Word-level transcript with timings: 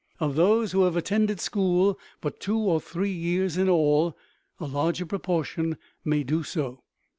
Of 0.19 0.33
those 0.35 0.71
who 0.71 0.81
have 0.85 0.95
attended 0.97 1.39
school 1.39 1.99
but 2.21 2.39
two 2.39 2.57
or 2.57 2.81
three 2.81 3.11
years 3.11 3.55
in 3.55 3.69
all, 3.69 4.17
a 4.59 4.65
larger 4.65 5.05
proportion 5.05 5.77
may 6.03 6.23
do 6.23 6.41
so. 6.41 6.81